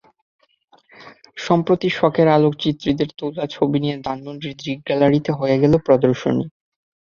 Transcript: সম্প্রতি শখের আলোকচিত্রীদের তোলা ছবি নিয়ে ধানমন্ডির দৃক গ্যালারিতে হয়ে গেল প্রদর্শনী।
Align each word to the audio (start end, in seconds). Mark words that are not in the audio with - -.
সম্প্রতি 1.37 1.87
শখের 1.91 2.27
আলোকচিত্রীদের 2.29 3.09
তোলা 3.19 3.45
ছবি 3.47 3.77
নিয়ে 3.83 3.95
ধানমন্ডির 4.05 4.53
দৃক 4.59 4.79
গ্যালারিতে 4.87 5.31
হয়ে 5.39 5.57
গেল 5.61 5.73
প্রদর্শনী। 5.85 6.45